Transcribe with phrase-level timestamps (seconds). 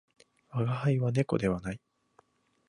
[0.49, 1.79] 我が輩は猫ではない